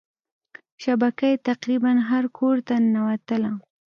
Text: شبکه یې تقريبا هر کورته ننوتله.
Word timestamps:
شبکه 0.83 1.25
یې 1.31 1.37
تقريبا 1.49 1.91
هر 2.09 2.23
کورته 2.37 2.73
ننوتله. 2.85 3.51